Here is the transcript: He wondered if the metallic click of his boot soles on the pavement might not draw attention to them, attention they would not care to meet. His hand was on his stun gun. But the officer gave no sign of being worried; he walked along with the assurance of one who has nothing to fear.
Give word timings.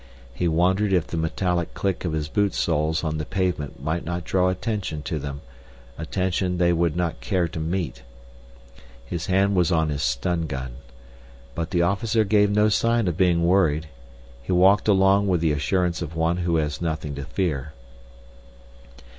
He 0.33 0.47
wondered 0.47 0.93
if 0.93 1.05
the 1.05 1.15
metallic 1.15 1.75
click 1.75 2.05
of 2.05 2.13
his 2.13 2.27
boot 2.27 2.55
soles 2.55 3.03
on 3.03 3.19
the 3.19 3.23
pavement 3.23 3.83
might 3.83 4.03
not 4.03 4.23
draw 4.23 4.49
attention 4.49 5.03
to 5.03 5.19
them, 5.19 5.41
attention 5.95 6.57
they 6.57 6.73
would 6.73 6.95
not 6.95 7.21
care 7.21 7.47
to 7.49 7.59
meet. 7.59 8.01
His 9.05 9.27
hand 9.27 9.55
was 9.55 9.71
on 9.71 9.89
his 9.89 10.01
stun 10.01 10.47
gun. 10.47 10.77
But 11.53 11.69
the 11.69 11.83
officer 11.83 12.23
gave 12.23 12.49
no 12.49 12.67
sign 12.67 13.07
of 13.07 13.15
being 13.15 13.43
worried; 13.45 13.89
he 14.41 14.51
walked 14.51 14.87
along 14.87 15.27
with 15.27 15.39
the 15.39 15.51
assurance 15.51 16.01
of 16.01 16.15
one 16.15 16.37
who 16.37 16.55
has 16.55 16.81
nothing 16.81 17.13
to 17.13 17.23
fear. 17.23 17.73